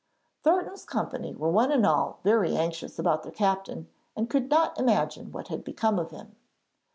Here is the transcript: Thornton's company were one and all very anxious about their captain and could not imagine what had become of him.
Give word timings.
Thornton's 0.41 0.83
company 0.83 1.35
were 1.35 1.51
one 1.51 1.71
and 1.71 1.85
all 1.85 2.21
very 2.23 2.55
anxious 2.57 2.97
about 2.97 3.21
their 3.21 3.31
captain 3.31 3.87
and 4.17 4.31
could 4.31 4.49
not 4.49 4.79
imagine 4.79 5.31
what 5.31 5.49
had 5.49 5.63
become 5.63 5.99
of 5.99 6.09
him. 6.09 6.35